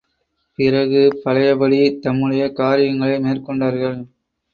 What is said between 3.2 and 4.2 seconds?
மேற்கொண்டார்கள்.